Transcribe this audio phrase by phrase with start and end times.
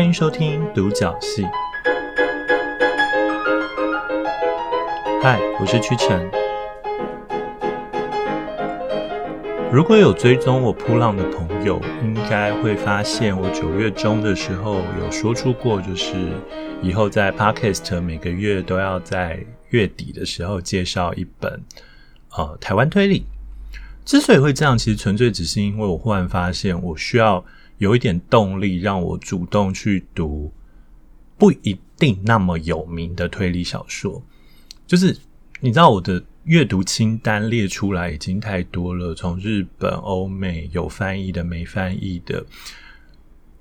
[0.00, 1.44] 欢迎收听独角戏。
[5.22, 6.26] 嗨，我是屈臣。
[9.70, 16.14] 如果有追踪我扑浪的朋友，应该会发现我九月中的时候有说出过，就是
[16.80, 21.60] 以后在 Podcast 每个月都要在月底的时候介绍一本
[22.34, 23.26] 呃台湾推理。
[24.06, 27.44] 之所以会这样，其实纯粹只是因为我忽然发现我需要。
[27.80, 30.52] 有一点动力让我主动去读
[31.38, 34.22] 不一定那么有名的推理小说，
[34.86, 35.16] 就是
[35.60, 42.44] 你知道我的阅读清单列出来已经太多了，从日本、欧美有翻译的、没翻译的，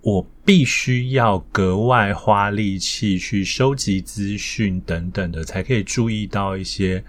[0.01, 7.01] 我必须要格外花力气去收集资讯等等的，才可以注意到一些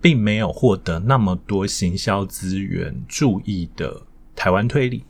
[0.00, 4.02] 并没有获得那么多行销资源注意的
[4.34, 5.04] 台湾推理。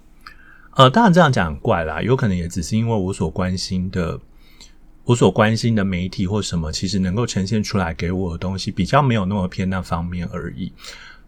[0.74, 4.18] 呃，当然这样讲很怪啦，有可能也只是因为我所关心的，
[5.04, 10.72] 我所关心的媒体或什么，其实能够呈现出来给我的东西比较没有那么偏那方面而已。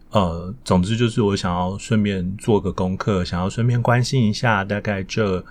[0.09, 5.45] 呃，总之就是我想要顺便做个功课，想要顺便关心一下大概这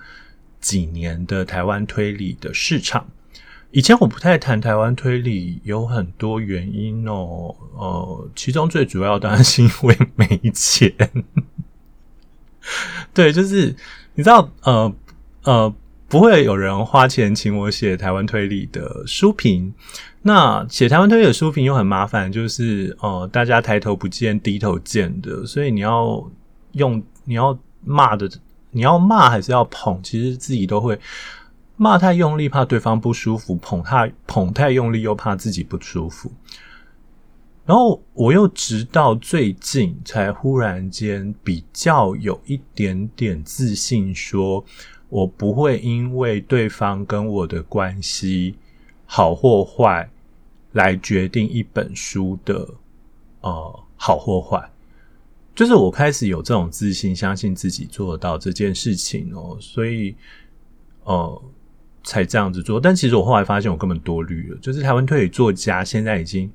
[0.59, 3.05] 几年的台湾推理的市场。
[3.71, 7.55] 以前我不太谈台湾推理，有很多原因哦。
[7.75, 10.91] 呃，其中最主要当然是因为没钱。
[13.13, 13.75] 对，就是
[14.15, 14.93] 你知道，呃
[15.43, 15.75] 呃，
[16.07, 19.73] 不会有人花钱请我写台湾推理的书评。
[20.21, 26.23] 那写台湾推理的书评又很麻烦，就是呃，大家抬头不见低头见的，所以你要
[26.71, 28.27] 用你要骂的，
[28.71, 30.99] 你要骂还是要捧，其实自己都会
[31.77, 36.31] 骂太用力，怕对方不舒服；捧太捧太用力，又怕自己不舒服。
[37.65, 44.63] 然后我又直到最近才忽然间比较有一点点自信，说
[45.09, 48.53] 我不会因为对方跟我的关系
[49.07, 50.07] 好或坏
[50.73, 52.69] 来决定一本书的
[53.41, 54.69] 呃好或坏。
[55.55, 60.15] 就是我开始有这种自信，相信自己做得到这件事情哦，所以
[61.03, 61.41] 呃
[62.03, 62.79] 才这样子做。
[62.79, 66.51] 但其实我后来发现我根本多虑了，就是台湾推理作家现在已经。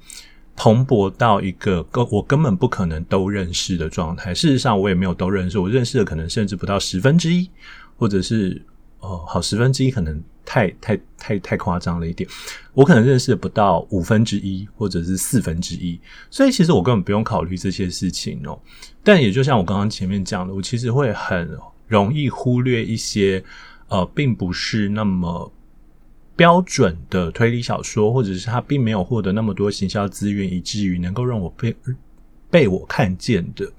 [0.57, 4.35] 蓬勃到一个根我根本不可能都认识的状态。
[4.35, 5.59] 事实上，我也没有都认识。
[5.59, 7.49] 我认识的可能甚至不到十分之一，
[7.97, 8.61] 或者是
[8.99, 12.29] 哦，好十分之一可能太太太太夸张了一点。
[12.75, 15.99] 我可能认识的不到五分之一，或者是四分之一。
[16.31, 18.59] 所以，其实我根本不用考虑这些事情哦。
[19.03, 21.57] 但也就像我刚刚前面讲的，我其实会很
[21.89, 23.43] 容易忽略一些
[23.89, 25.51] 呃，并不是那么。
[26.41, 31.77] 标准的推理小说，或者是他并没有获得那么多行销资源，以至于能够让我被
[32.51, 33.71] 被我看见的。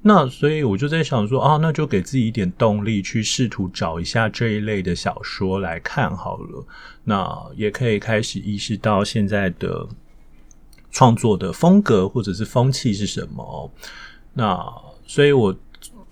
[0.00, 6.64] 那所以我就在想说，啊，那就给自己一点动力，去试图找一下这一类的小说来看好了。
[7.02, 9.84] 那也可以开始意识到现在的
[10.92, 13.68] 创作的风格或者是风气是什么。
[14.34, 14.56] 那
[15.04, 15.52] 所以我。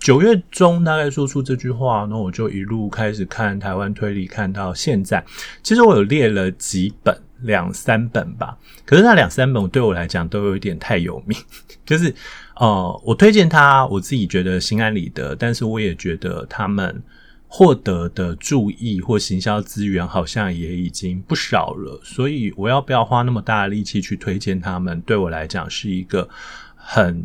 [0.01, 5.23] 九月中大概说出这句话，那我就一路开始看台湾推理，看到现在。
[5.61, 8.57] 其实我有列了几本，两三本吧。
[8.83, 11.37] 可是那两三本对我来讲都有一点太有名，
[11.85, 12.11] 就是
[12.55, 17.03] 呃，我推荐他，我自己觉得心安理得，但是我也觉得他们
[17.47, 22.01] 获得的注意或行销资源好像也已经不少了。
[22.03, 26.27] 所以我要不要花那么大的力气去推荐他们，对我来讲是一个
[26.75, 27.23] 很，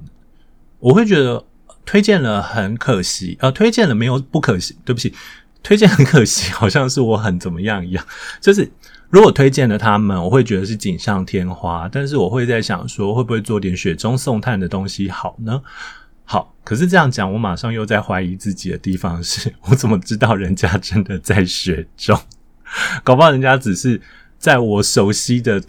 [0.79, 1.43] 我会觉得。
[1.87, 5.15] 推荐了很可惜，呃，推荐了没有不可惜，对不起，
[5.63, 8.05] 推荐很可惜，好像是我很怎么样一样。
[8.43, 8.69] 就是
[9.09, 15.63] 如果推荐了他们，我会觉得是锦上添花，但是我会在想说，会不会做点雪中送炭的东西好呢？
[16.25, 22.21] 好，可是这样讲，我马上又在怀疑自己的地方是，我怎么知道人家真的在雪中？
[23.05, 24.03] 搞不好人家只是
[24.39, 25.63] 在我熟悉的。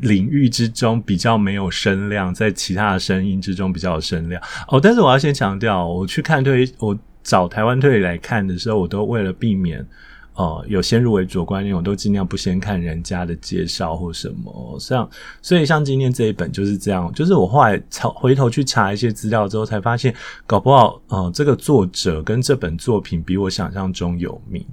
[0.00, 4.80] 领域之中比较没有声量，在其他的声音之中比较有声量哦。
[4.80, 9.86] 但是我要先强调，我去看推，我找台湾推来看的时候，我都为了避免
[10.34, 14.76] 呃有先入为主观念，我都尽量不先看人家的介绍或什么。
[14.80, 15.08] 像
[15.42, 17.80] 所以像今天这一本就是这样，就是我后来
[18.14, 20.14] 回头去查一些资料之后，才发现
[20.46, 24.64] 搞不好呃这个作者跟这本作品比我想象中有名，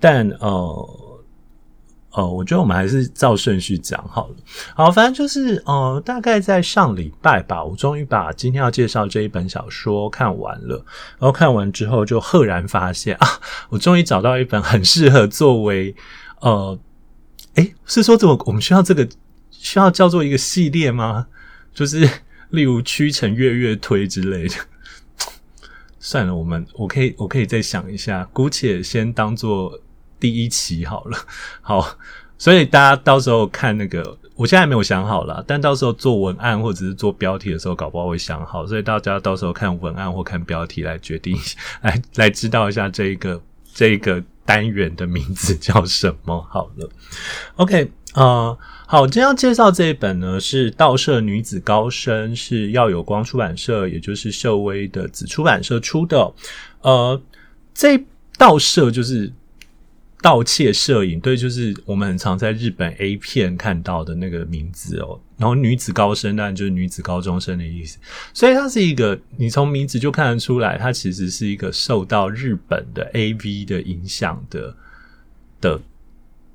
[0.00, 1.06] 但呃。
[2.12, 4.34] 呃，我觉得我们还是照顺序讲好了。
[4.74, 10.84] 好，反正就是呃，大概在上礼拜吧，我终于把今天要介绍这一本小说看完了。
[11.18, 13.28] 然后看完之后，就赫然发现啊，
[13.68, 15.94] 我终于找到一本很适合作为
[16.40, 16.76] 呃，
[17.54, 19.08] 诶，是说怎么我们需要这个
[19.52, 21.28] 需要叫做一个系列吗？
[21.72, 22.10] 就是
[22.50, 24.54] 例如屈臣月月推之类的。
[26.00, 29.80] 算了，我们我可以我可以再想一下，姑且先当做。
[30.20, 31.18] 第一期好了，
[31.62, 31.96] 好，
[32.36, 41.36] 所以大家到时候看那个，我现在没有想好啦，但到时候做文案或者是做标题的时候，搞不好会想好，所以大家到时候看文案或看标题来决定，
[41.80, 43.40] 来来知道一下这一个
[43.74, 46.88] 这一个单元的名字叫什么好了。
[47.56, 56.32] OK，呃，好，今天要介绍这一本呢是《道社女子高升》，是要有光出版社，也就是秀威的子出版社出的，
[56.82, 57.20] 呃，
[57.74, 58.04] 这。
[58.38, 59.30] 盗摄就是
[60.22, 65.18] 盗窃摄影，对，就是我们很常在日本 A 片看到的那个名字哦。
[65.38, 67.98] 然后女子高升当然就是女子高中生的意思，
[68.34, 74.76] 所以它是一个你从名字就看得出来，它其实是一个受到日本的 AV 的影响的
[75.60, 75.80] 的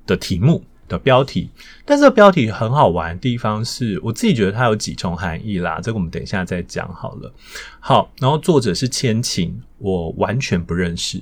[0.06, 1.50] 的题目的标题。
[1.84, 7.34] 但这个标题很好玩的地方是我自己觉得它有几重含义啦，这个我们等一下再讲好了。
[7.80, 11.20] 好，然后作者是千晴，我完全不认识。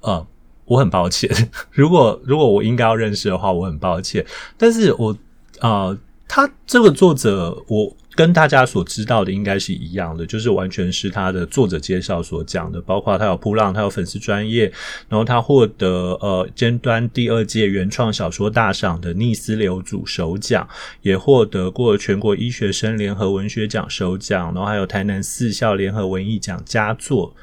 [0.00, 0.24] 呃，
[0.68, 1.28] 我很抱歉。
[1.72, 4.24] 如果如果我应该要认识的话，我很抱歉。
[4.56, 5.16] 但是我
[5.60, 5.98] 呃，
[6.28, 14.70] 他这个作者，我跟大家所知道的应该是一样的，就是完全是他的作者介绍所讲的，包括他有噗浪，他有粉丝专业，
[15.08, 20.68] 然后他获得呃尖端第二届原创小说大赏的逆思流组首奖，
[21.02, 27.34] 也获得过全国医学生联合文学奖首奖，然后还有台南四校联合文艺奖佳作。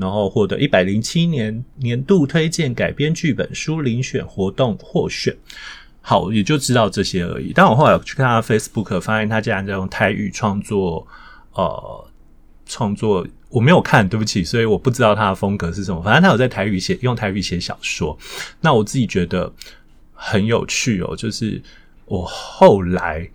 [0.00, 5.36] 然后获得一百零七年年度推荐改编剧本书遴选活动获选，
[6.00, 7.52] 好，也就知道这些而已。
[7.54, 11.06] 但我后来去看他 Facebook，发现他竟然在用台语创作，
[11.52, 12.04] 呃，
[12.64, 16.00] 创作我没有看，对不起，所以我不知道他的风格是什么。
[16.02, 18.18] 反正他有在台语写，用台语写小说。
[18.60, 19.52] 那我自己觉得
[20.14, 21.62] 很有趣哦，就是
[22.06, 23.28] 我后来。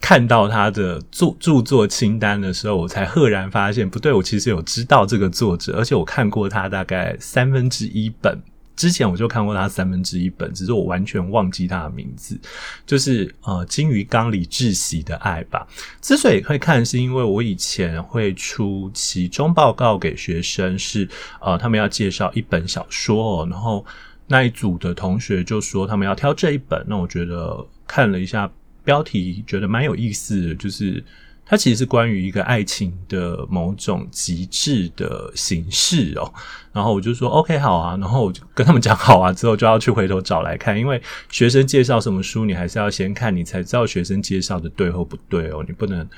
[0.00, 8.40] 看到他的著著作清单的时候，我才赫然发现，不对，我其实有知道这个作者，而且我看过他大概三分之一本。
[8.76, 12.38] 之前我就看过他三分之一本，只是我完全忘记他的名字。
[12.84, 15.66] 就是呃，金鱼缸里窒息的爱吧。
[16.02, 21.08] 之所以会看，是因为我以前会出期中报告给学生，是
[21.40, 23.82] 呃，他们要介绍一本小说哦，然后
[24.26, 28.48] 那一组的同学就说他们要挑这一本，那我觉得看了一下。
[28.86, 31.04] 标题觉得蛮有意思的，就是
[31.44, 36.32] 它其实是关于一个爱情的某种极致的形式哦。
[36.72, 45.62] 然后我就说 OK 好啊，然后我就跟他们讲好啊，之后就要去回头找来看，因为学生介绍什么书，你还是要先看，你才知道学生介绍的对或不对哦。
[45.66, 46.08] 你不能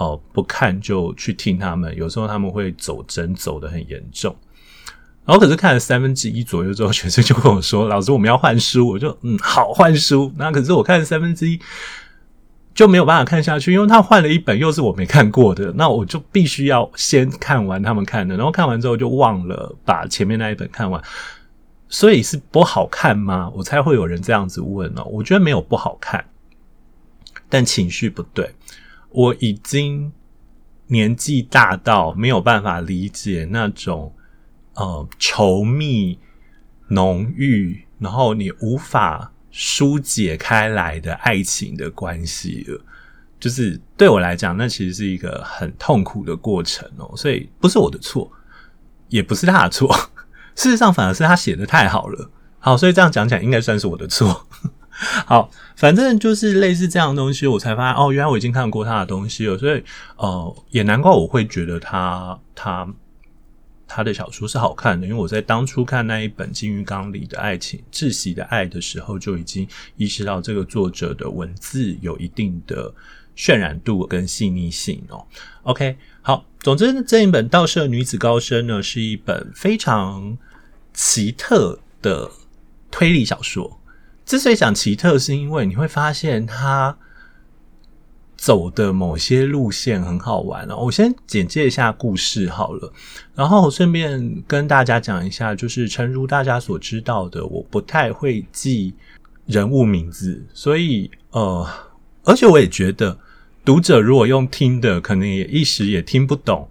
[0.00, 4.34] 哦、不看就去听他们，有时候他们会走针走得很严重。
[5.28, 10.32] 然后可是看了三分之一左右之后，学生就跟我说：“老师，我们要换书。”我就嗯，好，换书。
[10.38, 11.60] 那可是我看了三分之一
[12.74, 20.98] 就没有办法看下去，因为他换了一本又是我没看过的，那我就必须要先看完他们看的，然后看完之后就忘了把前面那一本看完。
[21.90, 23.52] 所以是不好看吗？
[23.54, 25.04] 我才会有人这样子问哦。
[25.04, 26.24] 我觉得没有不好看，
[27.50, 28.50] 但情绪不对。
[29.10, 30.10] 我已经
[30.86, 34.10] 年纪大到没有办法理解那种。
[34.78, 36.16] 呃，稠密、
[36.86, 42.80] 浓郁，然后你无法疏解开来的爱情的关系了，
[43.40, 47.12] 就是对我来讲，那其实是一个很痛苦的过程哦。
[47.16, 48.30] 所以不是我的错，
[49.08, 49.92] 也不是他的错，
[50.54, 52.30] 事实上反而是他写得太好了。
[52.60, 54.46] 好，所以这样讲起来，应该算是我的错。
[55.26, 59.58] 好，反正就是类似这样的东西，我才发现哦，原来我已经看过他的东西了。
[59.58, 59.82] 所以，
[60.18, 62.86] 呃，也难怪我会觉得他他。
[63.88, 69.66] 他的小说是好看的，因为我在当初看那一本《金鱼缸里的爱情》窒息的爱的时候，就已经
[69.96, 72.94] 意识到这个作者的文字有一定的
[73.34, 75.26] 渲染度跟细腻性哦。
[75.62, 80.36] OK，好，总之这一本《道社女子高生》呢，是一本非常
[80.92, 82.30] 奇特的
[82.90, 83.80] 推理小说。
[84.26, 86.98] 之所以讲奇特，是因为你会发现它。
[88.38, 92.90] 走的某些路线很好玩哦，我先简介一下故事好了，
[93.34, 98.94] 然后顺便跟大家讲一下，就是诚如大家所知道的，我不太会记
[99.44, 101.68] 人物名字，所以呃，
[102.24, 103.18] 而且我也觉得
[103.64, 106.66] 读者如果用听的，可能也一时也听不懂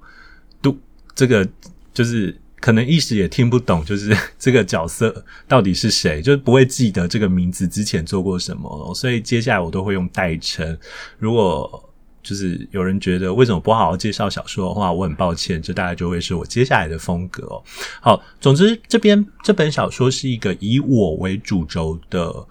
[0.62, 0.76] 读
[1.14, 1.48] 这个
[1.94, 2.36] 就是。
[2.60, 10.78] 可能一时也听不懂，就是 这个角色到底是谁，就是不会记得这个名字之前做过什么，所以接下来我都会用代称。
[11.20, 11.84] 如果
[12.24, 17.62] 就是有人觉得为什么不好好介绍小说的话，我很抱歉，这大概就会是我接下来的风格。
[18.02, 22.46] 好，总之这边这本小说是一个以我为主轴的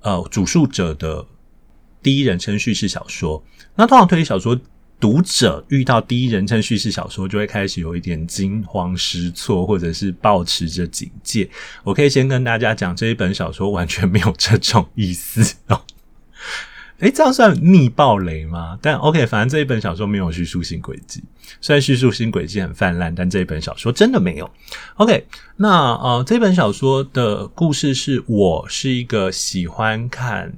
[0.00, 1.24] 呃主述者的
[2.02, 3.42] 第一人称叙事小说。
[3.74, 4.58] 那通常推理小说
[4.98, 11.48] 读者遇到第一人称叙事小说，就会开始有一点惊慌失措，或者是保持着警戒。
[11.84, 15.82] 我可以先跟大家讲，这一本小说完全没有这种意思哦。
[17.00, 18.78] 诶，这样算逆暴雷吗？
[18.80, 21.22] 但 OK，反正这一本小说没有叙述性轨迹，
[21.60, 24.50] 虽然叙述性轨迹很泛滥，但这一本小说真的没有。
[24.94, 25.26] OK，
[25.56, 30.54] 那呃，这本小说的故事是我是一个喜欢看。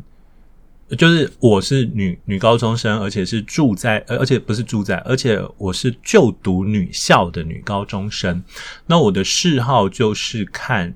[0.97, 8.43] 就是我是女女高中生，而且是住在，而且不是住在，而且我是就读女校的女高中生。
[8.87, 10.95] 那我的嗜好就是看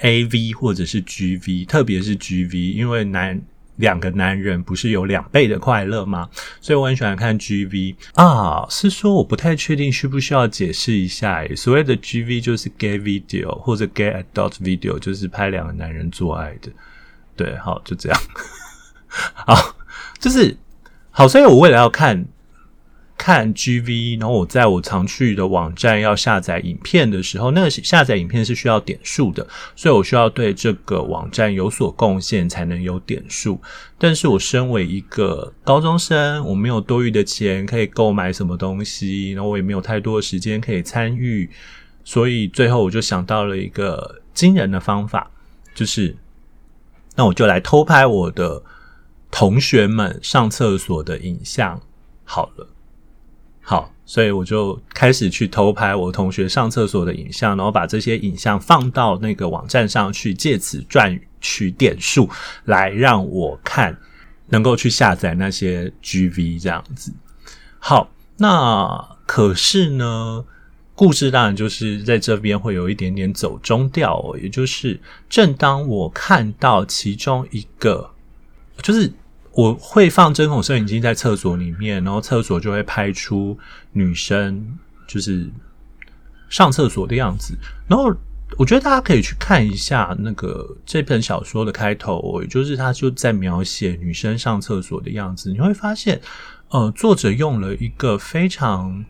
[0.00, 3.40] AV 或者是 GV，特别是 GV，因为男
[3.76, 6.28] 两个男人不是有两倍的快乐吗？
[6.60, 8.66] 所以我很喜欢看 GV 啊。
[8.68, 16.68] 是说我不太确定需不需要解释一下，所谓的 GV 就是 gay video 或者 gay adult video，就是拍两个男人做爱的。
[17.36, 18.20] 对，好，就这样。
[19.34, 19.76] 好，
[20.18, 20.56] 就是
[21.10, 22.26] 好，所以我为了要看
[23.16, 33.60] 看 GV，然后我在我常去的网站要下载影片的时候，那个下载影片是需要点数的，所以我需要对这个网站有所贡献才能有点数。
[33.98, 41.50] 但是我身为一个高中生，我没有多余的钱可以购买什么东西，然后我也没有太多的时间可以参与，
[42.04, 45.28] 所以最后我就想到了一个惊人的方法，
[45.74, 46.16] 就是
[47.16, 48.62] 那我就来偷拍我的。
[49.30, 51.80] 同学们上厕所的影像
[52.24, 52.66] 好了，
[53.62, 62.28] 好，所以我就开始去偷拍我同学上厕所的影像，然后把这些影像放到那个网站上去，借此赚取点数，
[62.64, 63.96] 来让我看，
[64.48, 67.12] 能够去下载那些 GV 这样子。
[67.78, 70.44] 好，那可是呢，
[70.94, 78.10] 故事当然就是在这边会有一点点走中调哦，也就是正当我看到其中一个。
[78.82, 79.12] 就是
[79.52, 83.58] 我会放针孔摄影机在厕所里面，然后厕所就会拍出
[83.92, 85.48] 女生就是
[86.48, 87.54] 上厕所的样子。
[87.86, 88.14] 然后
[88.56, 95.50] 我觉得大家可以去看一下那个这本小说的开头，也就是他就在描写女生上厕所的样子。
[95.50, 96.20] 你会发现，
[96.70, 99.04] 呃，作者用了一个非常。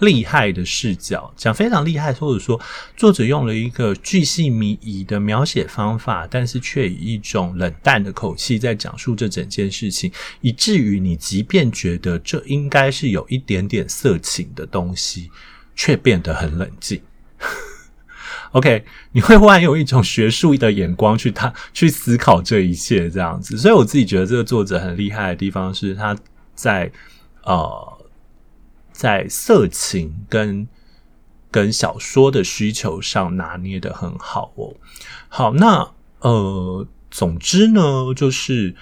[0.00, 2.60] 厉害的视角，讲非常厉害，或者说
[2.96, 10.10] 作者用了一个巨细靡遗的描写方法，但是却以一种冷淡的口气在讲述这整件事情，
[10.40, 15.30] 以至于你即便觉得这应该是有一点点色情的东西，
[15.76, 17.00] 却变得很冷静。
[18.50, 26.16] OK，你会忽然有一种学术的眼光去他去思考这一切这样子，所以我自己觉得这个作者很厉害的地方是他
[26.56, 26.90] 在
[27.44, 27.93] 呃。
[28.94, 30.66] 在色情跟
[31.50, 34.72] 跟小说的需求上拿捏得很好哦。
[35.28, 38.74] 好，那呃，总之呢，就是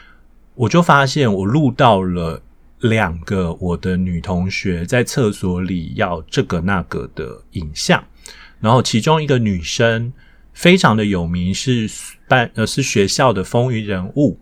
[0.55, 2.43] 我就发现我录到了
[2.81, 8.05] 两个我的女同学在厕所里要这个那个的影像，
[8.61, 10.13] 然后其中一个女生
[10.53, 11.91] 非常的有名，是
[12.29, 14.39] 班呃是学校的风云人物，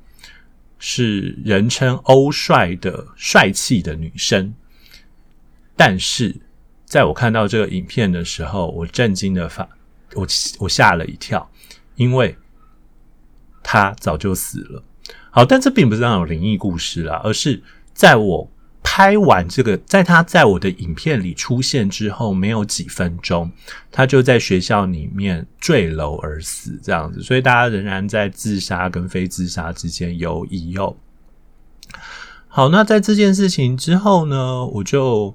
[0.78, 4.52] 是人称欧帅的帅气的女生。
[5.82, 6.36] 但是，
[6.84, 9.66] 在我看到这个影片的时候，我震惊的发，
[10.14, 10.26] 我
[10.58, 11.50] 我吓了一跳，
[11.96, 12.36] 因为
[13.62, 14.82] 他早就死了。
[15.30, 17.62] 好，但这并不是那种灵异故事啦，而是
[17.94, 18.50] 在我
[18.82, 23.50] 拍完这个，在他在我的影片里出现之后，没有几分钟，
[23.90, 27.22] 他就在学校里面坠楼而死，这样子。
[27.22, 30.94] 所以大家仍然在自杀跟非自杀之间游移哦。
[32.48, 35.34] 好，那在这件事情之后呢，我就。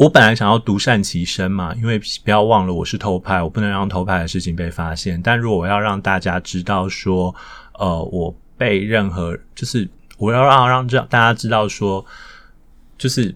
[0.00, 5.20] 我本来想要独善其身嘛，因为不要忘了我是偷拍，我不能让偷拍的事情被发现。
[5.20, 7.34] 但如果我要让大家知道说，
[7.78, 12.02] 呃，我被任何就是我要让让这大家知道说，
[12.96, 13.34] 就是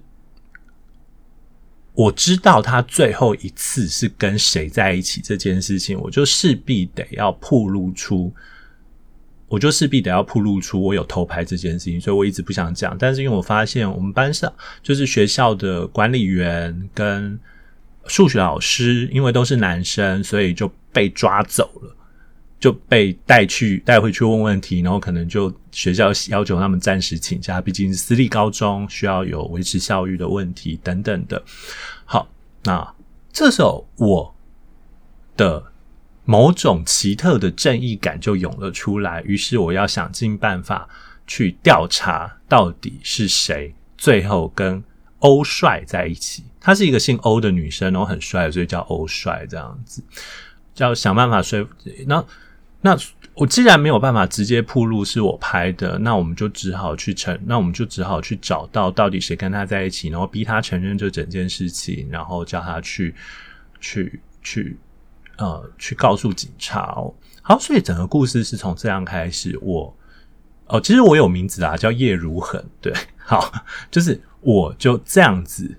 [1.92, 8.32] 我知道他最后一次是跟谁在一起这件事情，我就势必得要曝露出。
[9.54, 12.96] 我就势必得要曝露出我有偷拍这件事情，所以我一直不想讲。
[12.98, 17.38] 但是因为我发现我们班上就是学校的管理员跟
[18.06, 21.96] 数学老师，因为都是男生，所以就被抓走了，
[22.58, 31.40] 就被带去带回去问问题，然后可能就学校要求他们暂时请假，毕竟私立高中，需要有维持校誉的问题等等的。
[32.04, 32.28] 好，
[32.64, 32.94] 那
[33.32, 34.34] 这时候我
[35.36, 35.62] 的。
[36.24, 40.88] 某种奇特的正义感就涌了出来，于是我要想尽办法
[41.26, 44.82] 去调查到底是谁最后跟
[45.18, 46.44] 欧帅在一起。
[46.60, 50.02] 她是一个姓欧的女生，然后很帅，所以叫欧帅这样子。
[50.76, 51.70] 要想办法说服。
[52.06, 52.24] 那
[52.80, 52.98] 那
[53.34, 63.14] 我既然没有办法直接铺路是我拍的，那我们就只好去承，那我们就只好去找到到底谁跟他在一起，然后逼他承认这整件事情，然后叫他去
[63.80, 64.76] 去去
[65.38, 67.14] 呃去告诉警察哦。
[67.42, 69.58] 好，所以整个故事是从这样开始。
[69.60, 69.94] 我
[70.66, 72.64] 哦，其实我有名字啊，叫叶如恒。
[72.80, 73.52] 对，好，
[73.90, 75.76] 就是我就这样子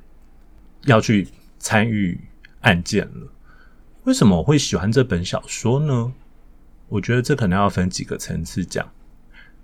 [0.83, 2.19] 要去参与
[2.61, 3.31] 案件了。
[4.03, 6.13] 为什么我会喜欢这本小说呢？
[6.87, 8.87] 我觉得这可能要分几个层次讲。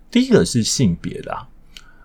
[0.09, 1.47] 第一个是性别啦，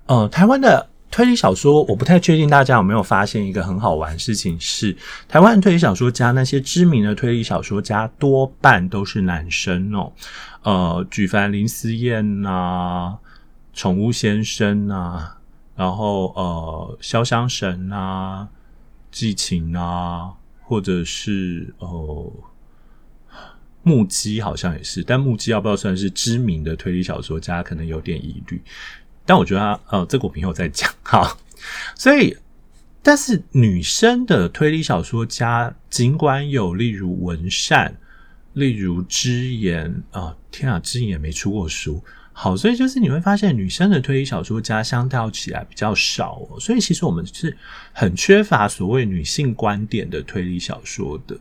[0.05, 4.97] 呃，台湾的推理小说，我不太确定大家有没有发现一个很好玩的事情是，
[5.29, 10.13] 台湾推理小说家那些知名的推理小说家多半都是男生哦。
[10.63, 13.17] 呃，举凡林思燕呐、
[13.73, 15.37] 宠物先生呐，
[15.75, 18.49] 然后呃，潇湘神呐、
[19.11, 20.33] 季晴啊，
[20.63, 22.33] 或者是呃。
[23.89, 28.61] 木屐好像也是，但木屐要不要算是知名的推理小说家，可能有点疑虑。
[29.27, 30.91] 但我觉得，呃，这个我平后再讲。
[31.03, 31.37] 好，
[31.99, 32.37] 所以，
[33.03, 37.97] 但是女生的推理小说家，尽管有例如文善，
[38.55, 42.03] 例如芝妍，啊、天啊，之言也没出过书。
[42.33, 46.61] 好，所以就是你会发现，女生的推理小说家相较起来比较少哦。
[46.61, 47.57] 所以其实我们是
[47.93, 51.37] 很缺乏所谓女性观点的推理小说的。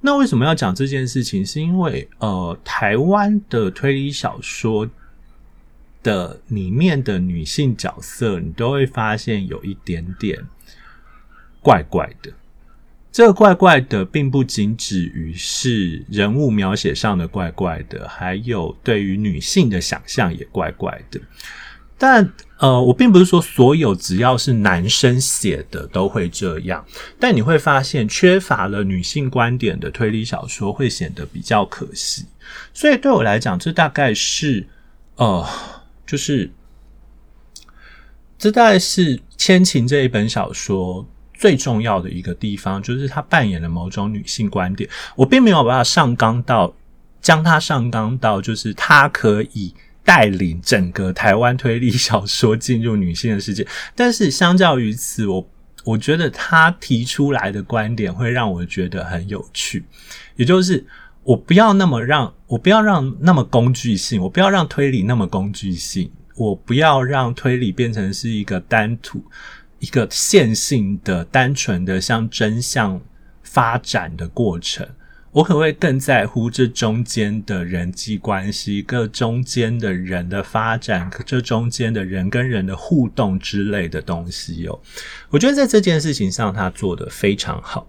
[0.00, 1.46] 那为什么要讲这件事情？
[1.46, 4.86] 是因为呃，台湾的推理小说
[6.04, 10.46] 的里面的女性角色，你都会发现有一点点
[11.60, 12.30] 怪怪的。
[13.10, 21.20] 这个怪怪的，并不仅止于是人物描写上的怪怪的，还有对于女性的想象也怪怪的。
[21.96, 26.84] 但呃，我并不是说所有只要是男生写的都会这样，
[27.20, 32.26] 但你会发现缺乏了女性观点的推理小说会显得比较可惜。
[32.72, 34.66] 所以对我来讲，这大概是
[35.14, 35.46] 呃，
[36.06, 36.50] 就是
[38.38, 44.88] 这大概是《千情》这一本小说最重要的一个地方，就是它扮演了某种女性观点。
[45.16, 46.74] 我并没有把它上纲到
[47.20, 49.74] 将它上纲到，就是它可以。
[50.06, 55.50] 带领整个台湾推理小说进入女性的世界，但是相较于此，我
[55.82, 59.82] 我觉得他提出来的观点会让我觉得很有趣，
[60.36, 60.84] 也就是
[61.24, 69.24] 我不要那么让我不要让那么工具性，我不要让推理那么工具性，我不要让推理变成是一个单图
[69.78, 73.00] 一个线性的、单纯的向真相
[73.42, 74.86] 发展的过程。
[75.32, 84.78] 我可会更在乎这中间的人际关系，各中间的人的发展，这中间的人跟人的互动之类的东西哦。
[85.30, 87.84] 我觉得在这件事情上，他做得非常好。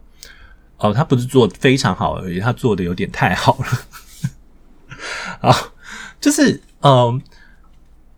[0.77, 3.65] 哦，他不是做得非常好而已，他做的有点太好了。
[5.49, 5.55] 啊，
[6.19, 7.21] 就是嗯，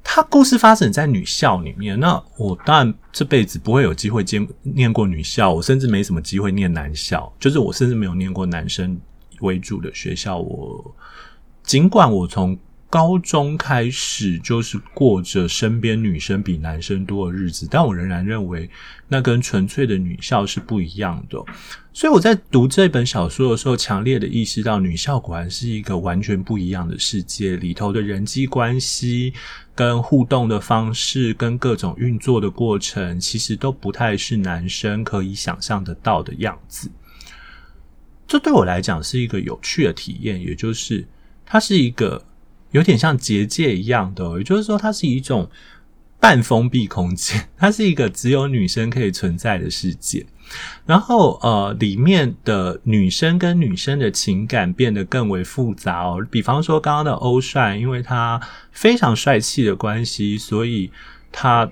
[0.03, 1.99] 他故事发生在女校里面。
[1.99, 8.99] 那我当然这辈子不会有机会见念过女校，我甚至没什么机会念男校，就是我甚至没有念过男生
[9.41, 10.95] 为主的学校，我
[11.63, 12.57] 尽管我从
[12.89, 18.69] 高中开始就是过着身边女生比男生多的日子，但我仍然认为
[19.07, 21.37] 那跟纯粹的女校是不一样的。
[21.91, 29.33] 所以我在读这本小说的时候，强烈的意识到女校果然是一个完全不一样的世界，里头的人际关系、
[29.73, 36.89] 跟互动的方式、跟各种运作的过程，其实都不太是男生可以想象得到的样子。
[38.27, 41.03] 这对我来讲是一个有趣的体验，也就是
[41.45, 42.23] 它是一个
[42.71, 45.49] 有点像结界一样的，也就是说它是一种
[46.19, 50.25] 半封闭空间， 它是一个只有女生可以存在的世界。
[50.85, 56.25] 然后呃，里面的女生跟女生的情感变得更为复杂哦。
[56.31, 60.91] 比方说刚刚的欧帅，因为他非常帅气的关系，所以
[61.31, 61.69] 他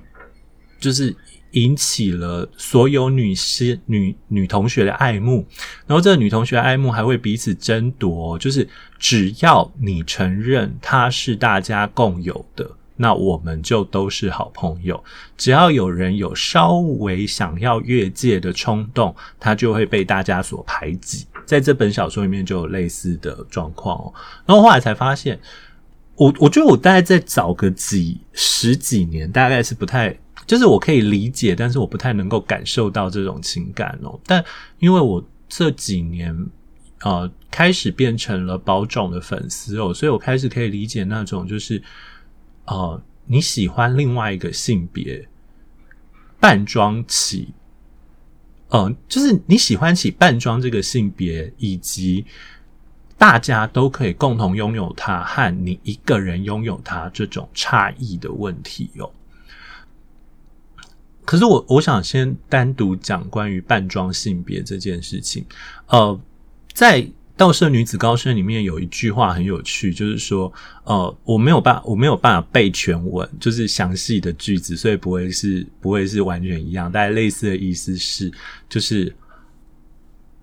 [0.80, 1.16] 就是。
[1.56, 5.46] 引起了所有女师女女同学的爱慕，
[5.88, 8.68] 然后这个女同学爱慕还会彼此争夺，就是
[9.00, 15.02] 只要你承认她是大家共有的，那我们就都是好朋友。
[15.38, 21.26] 只要有人有稍微想要越界的冲动，他就会被大家所排挤。
[21.46, 24.14] 在这本小说里面就有类似的状况哦。
[24.46, 25.40] 然后后来才发现，
[26.16, 30.14] 我我觉得我大概再早个几十几年，大概是不太。
[30.48, 34.20] 就是我可以理解，但是我不太能够感受到这种情感哦。
[34.26, 34.44] 但
[34.80, 36.36] 因为我这几年
[37.02, 41.82] 呃开始变成了宝塚的粉丝哦，所以我开始可以理解那种就是
[42.66, 45.28] 呃你喜欢另外一个性别
[46.40, 47.54] 扮装起，
[48.70, 52.26] 呃就是你喜欢起扮装这个性别以及
[53.18, 59.10] 大家都可以共同拥有它，和你一个人拥有它这种差异的问题哦。
[61.26, 65.44] 可是我我想先单独讲关于扮装性别这件事情。
[65.88, 66.20] 呃，
[66.74, 70.52] 在倒摄女子高声里面有一句话很有趣，就是说，
[70.84, 76.92] 呃，我没有办我没有办法背全文，就是详细的句子，所以不会是不会是完全一样。
[76.92, 78.32] 但类似的意思是，
[78.70, 79.14] 就是。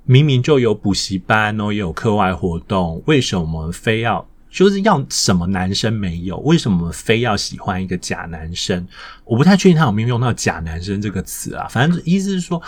[0.05, 6.37] 明明就有补习班哦，也有课外活动，为什么非要就是要什么男生没有？
[6.41, 8.87] 为什么非要喜欢一个假男生？
[9.25, 11.67] 我不太确定他有没有用到“假男生”这个词啊。
[11.69, 12.63] 反正意思是说，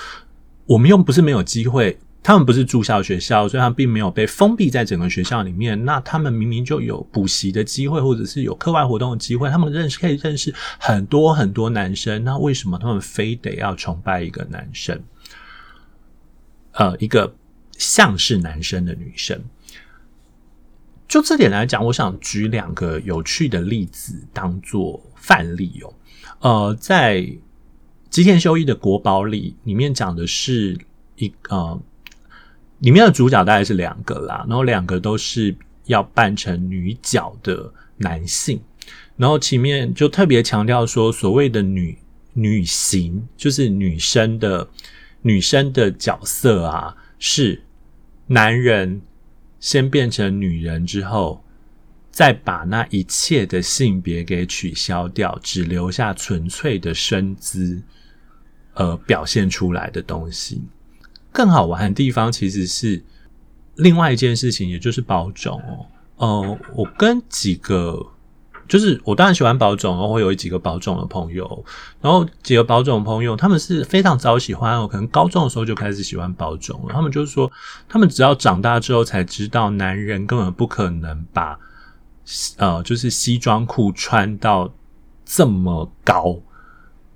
[0.64, 5.85] 我们又不是没有机会，他们不是住校学校，所以他们并没有被封闭在整个学校里面。
[5.85, 12.25] 那他们明明就有补习的机会，或者是有课外活动的机会，他们认识可以认识很多很多男生。
[12.25, 14.99] 那为什么他们非得要崇拜一个男生？
[16.73, 17.33] 呃，一个
[17.77, 19.38] 像是男生的女生，
[21.14, 25.94] 就这点来讲，我想举两个有趣的例子当做范例哦。
[26.40, 27.24] 呃，在
[28.11, 30.77] 吉田修一的《国宝》里，里面讲的是
[31.14, 31.81] 一呃，
[32.81, 38.61] 里面的主角大概是两个啦，然后两个都是要扮成女角的男性，
[39.16, 41.96] 然后前面就特别强调说，所谓的女
[42.33, 44.68] 女型就是女生的。
[45.27, 47.62] 女生的角色啊，是
[48.27, 49.00] 男人
[49.64, 51.42] 先变成女人之后，
[52.11, 57.83] 再把那一切的性别给取消掉，只留下纯粹的身姿，
[58.74, 60.61] 呃，表现出来的东西。
[61.33, 63.03] 更好玩的地方其实是
[63.77, 65.87] 另外一件事情，也就是包种哦。
[66.16, 68.11] 呃，我跟几个。
[68.66, 71.64] 就是我当然喜欢保种，然后会有几个保种的朋友，
[72.00, 76.94] 然后几个保种的朋友，他们是非常早喜欢，我可能高中的时候就开始喜欢保种了。
[76.94, 77.50] 他们就是说，
[77.88, 81.59] 他们只要长大之后才知道，男人根本不可能把
[82.57, 84.72] 呃，就是西装裤穿到
[85.24, 86.38] 这么高，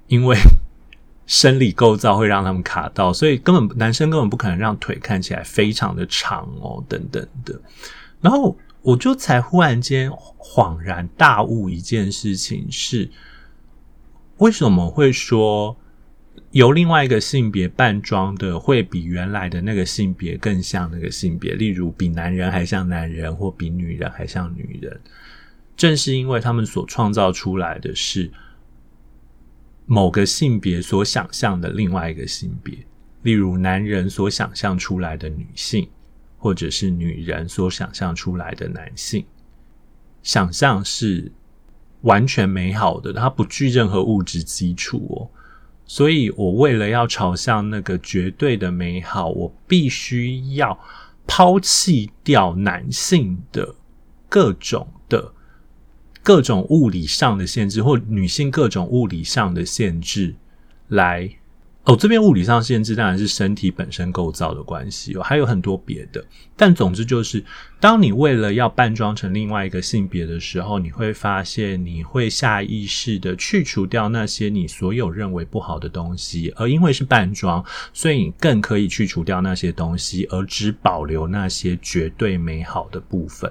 [0.07, 0.37] 因为
[1.27, 7.59] 生理构造会让他们卡到，所以根本男生根本不可能让腿看起来非常的长哦，等等的，
[8.21, 8.57] 然后。
[8.83, 13.11] 我就才忽然间恍然大悟一件事情是，
[14.39, 15.77] 为什么会说
[16.53, 21.55] 由另外一个性别扮装的会比原来的那个性别更像那个性别？
[21.55, 25.01] 例如比男人还像男人，或比女人还像女人，
[25.77, 28.31] 正是因为他们所创造出来的是
[29.85, 32.79] 某个性别所想象的另外一个性别，
[33.23, 35.89] 例如男人所想象出来的女性。
[36.39, 39.27] 或者是女人所想象出来的男性，
[40.23, 41.33] 想象是
[42.03, 45.29] 完全美好的，它不具任何物质基础哦。
[45.85, 50.79] 所以我为了要朝向那个绝对的美好，我必须要
[51.27, 53.75] 抛弃掉男性的
[54.29, 55.33] 各种的
[56.23, 60.37] 各种物理上的限制，或女性各种物理上的限制
[60.89, 61.38] 来。
[61.89, 66.23] 哦，这边物理上限制当然是身体本身构造的关系哦，还有很多别的。
[66.55, 67.43] 但总之就是，
[67.81, 83.51] 当你为了要扮装成另外一个性别的时候，你会发现你会下意识的去除掉那些你所有认为不好的东西，而因为是扮装，所以你更可以去除掉那些东西，而只保留那些绝对美好的部分。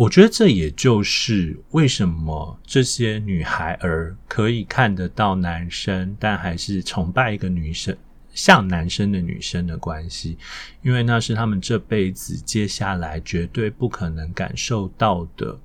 [0.00, 7.94] 我觉得这也就是为什么这些女孩儿可以看得到男生，但还是崇拜一个女生，
[8.32, 10.38] 像男生的女生的关系，
[10.80, 15.60] 因为那是他们这辈子接下来绝对不可能感受到的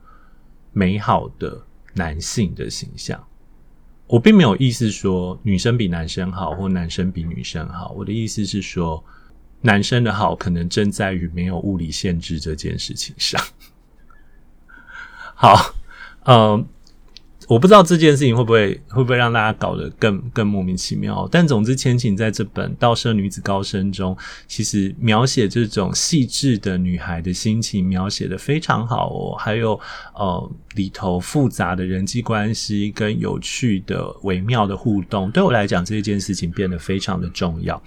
[0.74, 3.26] 美好的男性的形象。
[4.06, 7.94] 我并没有意思说女生比男生好，或男生比女生好。
[7.94, 9.02] 我的意思是说，
[9.62, 13.42] 男生的好可能正在于没有物理限制这件事情上。
[15.36, 15.74] 好，
[16.26, 16.68] 嗯，
[17.48, 21.28] 我不知道这件事情会不会会不会让大家搞得更更莫名其妙。
[21.32, 29.36] 但总之，千晴在这本《倒摄女子高声》中，其实描写这种细致的女孩的心情，描写的非常好哦。
[29.38, 29.80] 还有
[30.16, 37.82] 呃里头复杂的人际关系跟有趣的微妙的互动，对我来讲，这件事情变得非常的重要。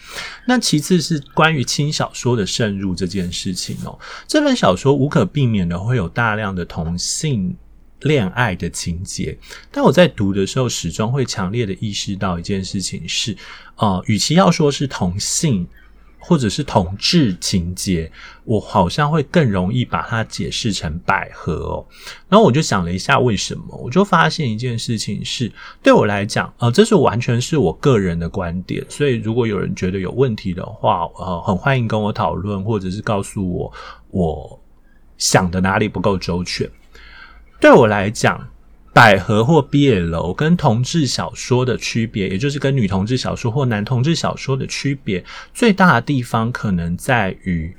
[0.46, 7.56] 那其次是关于轻小说的渗入这件事情哦，这本小说无可避免的会有大量的同性
[8.02, 9.36] 恋爱的情节，
[9.70, 13.36] 但我在读的时候，始终会强烈的意识到一件事情是，
[13.76, 15.66] 呃，与其要说是同性
[16.20, 18.10] 或者是同志情节，
[18.44, 21.86] 我好像会更容易把它解释成百合哦。
[22.28, 23.76] 然后我就想了一下，为什么？
[23.76, 25.50] 我就发现一件事情是，
[25.82, 28.84] 对我来讲，呃，这是完全是我个人的观点。
[28.88, 33.72] 所以，如果有人觉得有问题的话，呃，很欢迎跟我讨论，或者是告诉我
[34.10, 34.60] 我
[35.16, 36.68] 想的哪里不够周全。
[37.60, 38.48] 对我来讲。
[38.90, 47.72] 百合或 BL 跟同志小说的区别，也就是跟女同志小说或男同志小说的区别，最大的地方可能在于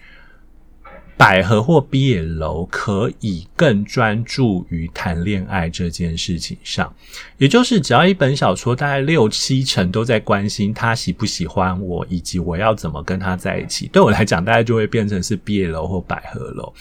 [1.17, 6.95] 百合或 BL 可以更专注于谈恋爱这件事情上，
[7.37, 16.73] 也就是只要一本小说大概六七成都在关心他喜不喜欢我，以及我要怎么跟他在一起，对我来讲，大概就会变成是 BL 或百合楼。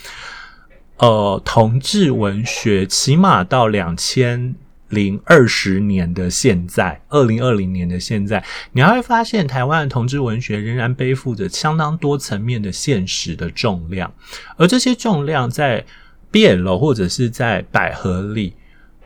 [0.99, 4.55] 呃，同志文学起码到两千
[4.89, 14.13] 零二十年的现在，二零二零年的现在，你还会发现台湾的同志文学仍然背负着相当多层面的现实的重量，
[14.57, 15.85] 而这些重量在
[16.33, 18.55] BL 或者是在百合里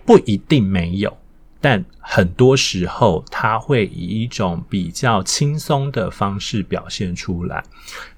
[0.06, 1.16] 不一定没有。
[1.62, 7.62] 但很多时候，他会以一种比较轻松的方式表现出来，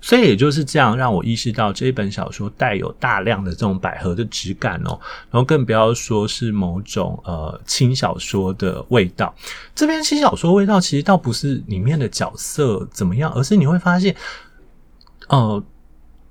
[0.01, 4.99] 所以也就是这样让我意识到这一本小说带有大量的这种百合的质感哦，
[5.31, 9.35] 然后更不要说是某种呃轻小说的味道。
[9.75, 14.17] 这边轻小说味道其实倒不是里面的角色怎么样，而是你会发现，
[15.29, 15.63] 呃，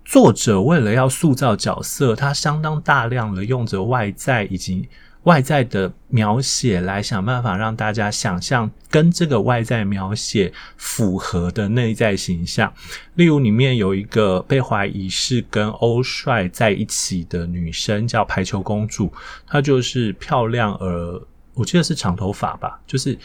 [0.03, 4.89] 作者为了要塑造角色，他相当大量的用着外在以及。
[5.23, 12.71] 外在的描写来想办法让大家想象跟这个外在描写符合的内在形象，
[13.15, 19.11] 例如里面有一个被怀疑是跟欧帅在一起的女生叫排球公主，
[19.47, 21.21] 她就是漂亮而
[21.53, 23.17] 我记得是长头发吧，就是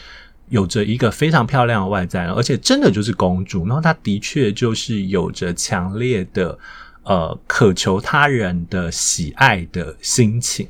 [0.47, 6.57] 有着一个非常漂亮的外在，而且真的就是公主，然后她的确就是有着强烈的
[7.03, 10.65] 呃渴求他人的喜爱的心情。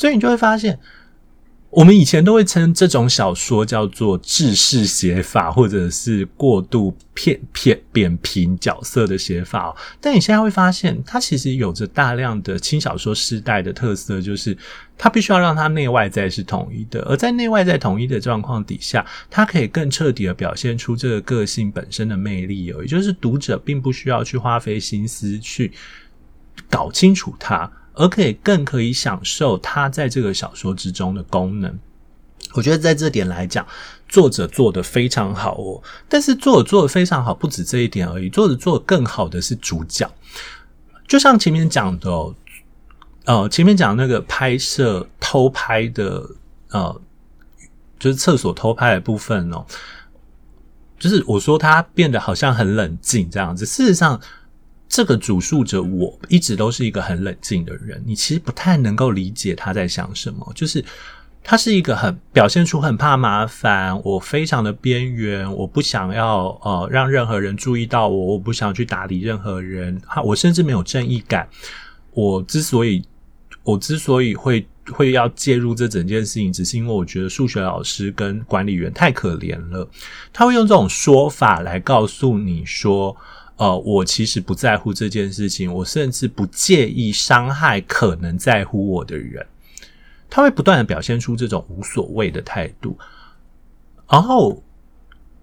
[0.00, 0.78] 所以你就会发现，
[1.68, 9.76] 我们以前都会称这种小说叫做制式写法，或者是过度片片扁平角色的写法。
[10.00, 14.56] 但你现在会发现，它其实有着大量的轻小说时代的特色，就是
[14.96, 17.02] 它必须要让它内外在是统一的。
[17.02, 22.78] 而在内外在统一的状况底下，它可以更彻底的表现出这个个性本身的魅力哦。
[22.80, 25.70] 也就是读者并不需要去花费心思去
[26.70, 27.70] 搞清楚它。
[28.00, 31.78] 而可以更可以享受他在这个小说之中的功能，
[32.54, 33.66] 我觉得在这点来讲，
[34.08, 35.82] 作者做得非常好哦。
[36.08, 38.30] 但是作者做得非常好，不止这一点而已。
[38.30, 40.10] 作者做得更好的是主角，
[41.06, 42.34] 就像前面讲的哦，
[43.26, 46.26] 呃，前面讲那个拍摄偷拍的，
[46.70, 47.00] 呃，
[47.98, 49.66] 就是厕所偷拍的部分哦，
[50.98, 54.18] 就是我说他变得好像很冷静这样子，事实上。
[54.90, 60.52] 这个主述者我一直都是一个很冷静的人，你其实不太能够理解他在想什么。
[60.52, 60.84] 就是
[61.44, 71.48] 他是一个很表现出很怕麻烦，我非常的边缘，我不想要呃让任何人注意到我，我不想去打理任何人，我甚至没有正义感。
[72.12, 73.00] 我之所以
[73.62, 79.88] 我之所以会会要介入这整件事情，只是因为我觉得数学老师跟管理员太可怜了。
[80.32, 83.16] 他会用这种说法来告诉你说。
[83.60, 89.46] 呃，我其实不在乎这件事情，我甚至不介意伤害可能在乎我的人。
[90.30, 92.96] 他会不断的表现出这种无所谓的态度，
[94.08, 94.62] 然后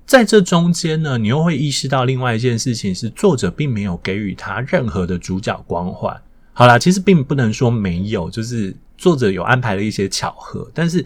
[0.08, 6.20] 在这中间呢，你又会意识到另外一件事情是，作者并没有给予他任何的主角光环。
[6.54, 11.06] 好啦，其实并不能说没有，就是作者有安排了一些巧合，但是。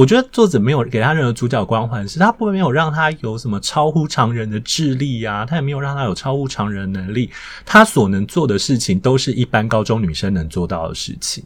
[0.00, 7.28] 我觉得作者没有给他任何主角光环，是他不没有让他有什么超乎常人的智力呀、啊，他也没有让他有超乎常人能力，
[7.66, 11.44] 他所能做的事情都是一般高中女生能做到的事情。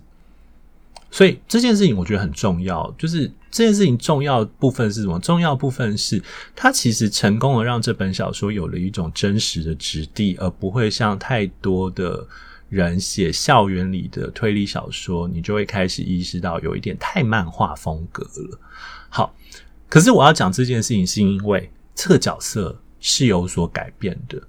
[1.10, 5.18] 所以这件事情我觉得很重要，就是这件事情重要部分是什么？
[5.18, 6.22] 重要部分是
[6.54, 12.24] 他其实成功的让这本小说有了一种真实的质地，而不会像太多的。
[12.74, 18.58] 人写校园里的推理小说，你就会开始意识到有一点太漫画风格了。
[19.08, 19.32] 好，
[19.88, 24.42] 可是我要讲这件事情，是因为这个角色是有所改变的。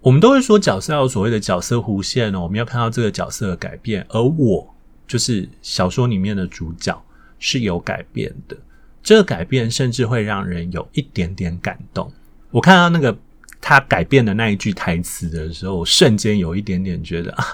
[0.00, 4.74] 我们都会说角色要有所谓的角色弧线哦，我们要看到这个角色的改变，而我
[5.06, 6.98] 就是小说里面的主角
[7.38, 8.56] 是有改变的。
[9.02, 12.10] 这个改变甚至会让人有一点点感动。
[12.50, 13.14] 我看到那个。
[13.60, 17.44] 他改变的那一句台词的时候，瞬间有一点点觉得啊，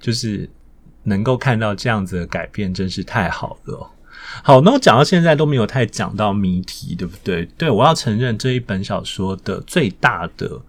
[0.00, 0.48] 就是
[1.04, 3.90] 能够看到这样子的改变，真是太好了。
[4.42, 7.44] 好，那我讲到现在都没有太讲到谜题，对不对？
[7.58, 10.62] 对，我要承认这一本小说的最大的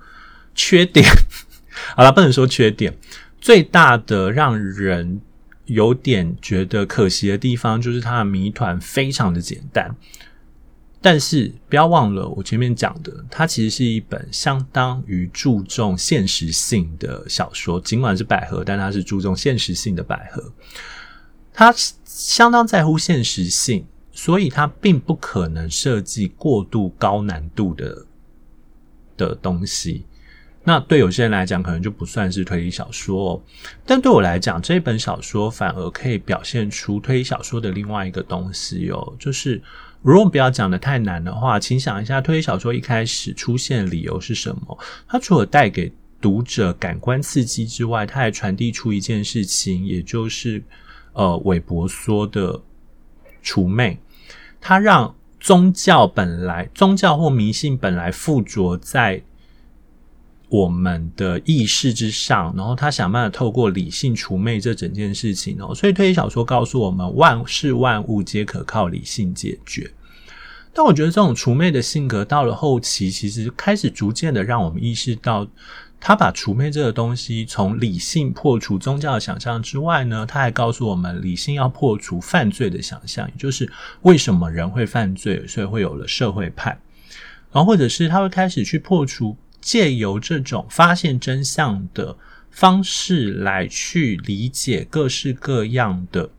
[0.53, 1.05] 缺点，
[1.95, 2.93] 好了，不能说缺点，
[3.39, 5.21] 最大的让人
[5.65, 9.95] 有点觉得可惜的地方，就是它的谜团非常的简单。
[11.05, 17.79] 但是不要忘了我前面讲的，它其实是一本相当于注重现实性的小说。
[17.79, 20.51] 尽管是百合，但它是注重现实性的百合。
[21.53, 21.71] 它
[22.05, 28.05] 相当在乎现实性，所以它并不可能设计过度高难度的
[29.15, 30.07] 的东西。
[30.63, 33.41] 那对有些人来讲，可能就不算是推理小说哦。
[33.85, 39.61] 但对我来讲，这一本小说反而可以表现出推理小说的另外一个东西哦，就是。
[40.05, 44.77] 如果不要讲的太难的话，请想一下，推理小说一开始出现的理由是什么？
[45.07, 45.91] 它除了带给
[46.21, 50.63] 读者感官刺激之外，它还传递出一件事情，也就是
[51.13, 52.61] 呃，韦伯说的
[53.41, 53.97] 除魅。
[54.61, 59.23] 它让宗教本来宗教或迷信本来附着在
[60.49, 65.73] 我们的意识之上，然后他想办法透过理性除魅这整件事情哦。
[65.73, 69.91] 所以推理小说告诉我们，万事万物皆可靠理性解决。
[70.73, 75.47] 但我觉得这种除魅的性格到了后期，其实开始逐渐的让我们意识到，
[76.01, 86.77] 他把除魅这个东西从理性破除宗教的想象之外呢，他还告诉我们，理性要破除犯罪的想象，也就是为什么人会犯罪，所以会有了社会派，
[87.53, 92.15] 然后或者是他会开始去破除借由这种发现真相的
[92.51, 96.30] 方式来去理解各式各样的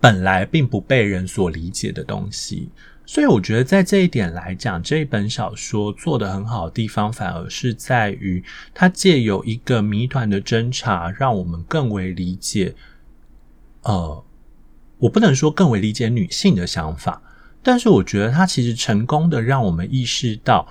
[0.00, 2.70] 本来并不被人所理解的东西。
[3.04, 8.42] 所以我觉得，在这一点来讲，这一本小说做得很好的地方，反而是在于
[8.72, 12.74] 它借由一个谜团的侦查，让我们更为理解。
[13.82, 14.24] 呃，
[14.96, 17.22] 我不能说更为理解女性的想法，
[17.62, 20.66] 但是我觉得它其实成功的让我们意识到，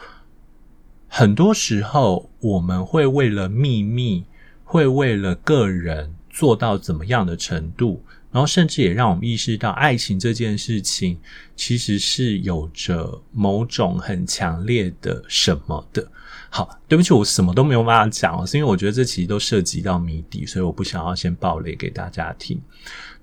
[1.07, 4.23] 很多时候我们会为了秘密，
[4.63, 8.03] 会为了个人做到怎么样的程度。
[8.29, 11.17] 然后，甚至也让我们意识到，爱情这件事情
[11.55, 16.05] 其实是有着某种很强烈的什么的。
[16.49, 22.61] 好，对不起，我什么都没有办法讲，是因为我觉得这其实都涉及到谜底，所以我不想要先爆雷给大家听。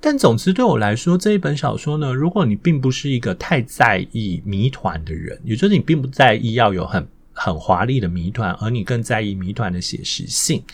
[0.00, 10.64] 但总之，对我来说，这一本小说呢，如果你并不是一个太在意谜团的人，也就是你并不在意要有很很华丽的谜团，而你更在意谜团的写实性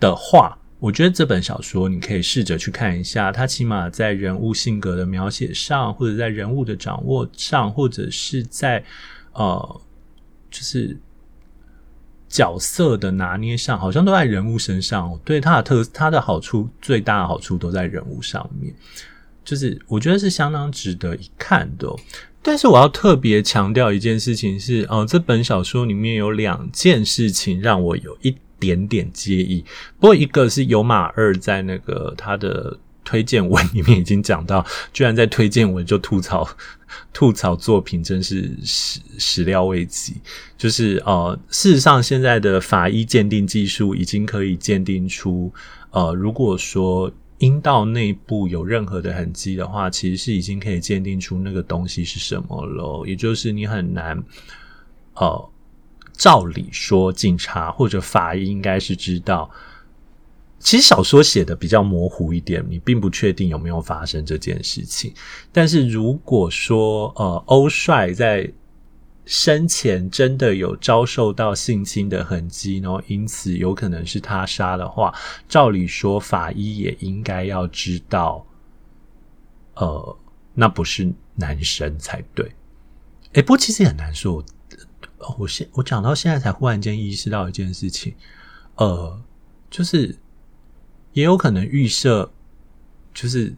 [0.00, 0.56] 的话。
[0.78, 8.82] 我觉得这本小说你可以试着去看一下，它起码在人物性格的描写上，或者在人物的掌握上，或者是在
[9.32, 9.80] 呃，
[10.50, 10.98] 就是
[12.28, 15.16] 角色的拿捏上，好像都在人物身上。
[15.24, 18.74] 对它的特，它的好处最大的好处都在人物上面，
[19.44, 21.88] 就是我觉得是相当值得一看的。
[22.42, 28.34] 但是我要特别强调一件事情是，哦，这本小说里面有两件事情让我有一。
[28.62, 29.64] 点点介意，
[29.98, 36.48] 不过一个是有马二在那个他的推荐文里面已经讲到，居然在推荐文就吐槽
[37.12, 40.14] 吐槽作品，真是始始料未及。
[40.56, 45.52] 就是呃，事实上现在的法医鉴定技术已经可以鉴定出，
[45.90, 47.10] 呃，如果说
[47.42, 54.22] 阴道内部有任何的痕迹的话，其实是已经可以鉴定出那个东西是什么了，也就是你很难，
[55.14, 55.48] 呃。
[56.12, 59.50] 照理说，警察或者法医应该是知道。
[60.60, 65.12] 其实小说写的比较模糊一点，你并不确定有没有发生这件事情。
[65.50, 68.48] 但是如果说，呃，欧帅在
[69.24, 75.14] 生前真的有遭受到性侵的痕迹，然后因此有可能是他杀的话，
[75.48, 78.44] 照理说法医也应该要知道，
[79.74, 80.16] 呃，
[80.54, 82.52] 那不是男生才对。
[83.34, 84.44] 诶，不过其实也很难说。
[85.38, 88.12] 我现我讲到现在才忽然间意识到一件事情，
[88.74, 89.22] 呃，
[89.70, 90.18] 就是
[91.12, 92.28] 也有可能预设，
[93.14, 93.54] 就是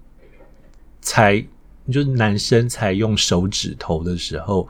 [1.01, 1.41] 才
[1.87, 4.69] 就是男生才用手指头的时候，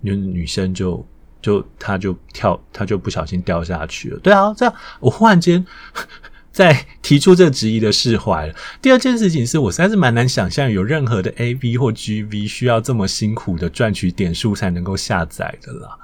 [0.00, 1.06] 女女生就
[1.42, 4.18] 就她就跳，她就不小心掉下去了。
[4.20, 5.64] 对啊，这样我忽然间
[6.52, 8.54] 在提出这个质疑的释怀了。
[8.82, 15.96] 第二件事情是我实在是蛮难想象有任何的 AV 或 GV 需要这么辛苦的赚取点数才能够下载的啦。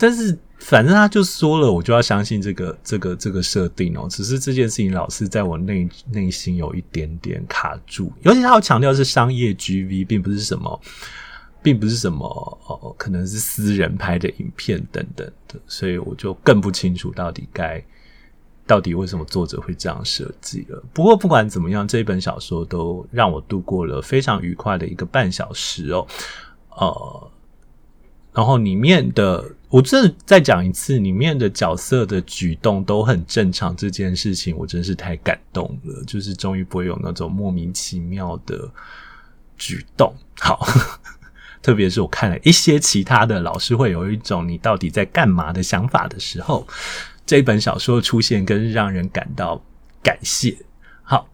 [0.00, 4.06] 但是反正他就说了，我就要相信这个这个这个设定哦。
[4.08, 10.80] 只是这件事情老是在我内内心有一点点卡住，尤其他要强调是商业 GV，并不是什么，
[11.68, 12.26] 并不是什么
[12.66, 17.84] 哦，可能是私人拍的影片等等的，所以我就更不清楚到底该
[18.66, 20.82] 到底为什么作者会这样设计了。
[20.94, 26.06] 不过不管怎么样，这一本小说都让我度过了非常愉快的一个半小时哦，
[26.70, 27.30] 呃。
[28.32, 38.70] 然后里面的，我真的再讲一次，里面的角色的举动都很正常，这件事情我真是太感动了，就是终于不会有那种莫名其妙的
[39.56, 40.14] 举动。
[40.38, 40.64] 好，
[41.62, 46.66] 特别是我看了一些其他的老师会有一种你到底在干嘛的想法的时候，
[47.26, 49.62] 这一本小说出现更让人感到
[50.02, 50.56] 感谢。
[51.02, 51.28] 好。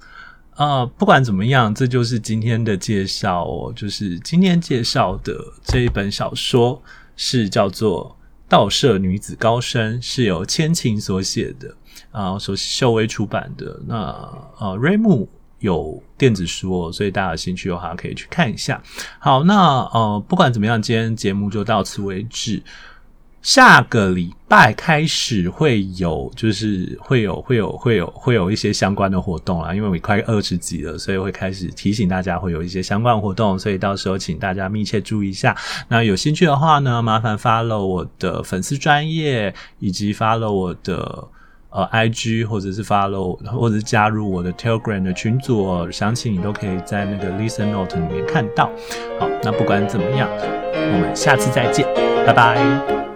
[0.57, 3.73] 呃，不管怎么样，这就是今天的介绍哦。
[3.75, 6.81] 就是今天介绍的这一本小说
[7.17, 8.17] 是叫做
[8.49, 11.75] 《盗舍女子高生》，是由千晴所写的
[12.13, 13.83] 啊，所秀威出版的。
[13.85, 13.97] 那
[14.61, 15.29] 呃，瑞木
[15.65, 18.81] 有电子书哦，所以大家有兴趣的话可以去看一下。
[19.19, 22.63] 好，那呃，不管怎么样，今天节目就到此为止。
[23.41, 35.55] 下个礼拜开始会有，就是会有会有会有会有一些相关的活动啦，因为我快二十集了，所以会开始提醒大家会有一些相关活动，所以到时候请大家密切注意一下。
[35.89, 41.29] 那有兴趣的话呢，麻烦 follow 我的粉丝专页，以及 follow 我的
[41.75, 48.71] 呃 IG，或者是 follow 或者是加入我的 Telegram 的群组哦，详情你都可以在那个 Listen Note 里面看到。
[49.19, 51.85] 好，那不管怎么样，我们下次再见，
[52.25, 53.14] 拜拜。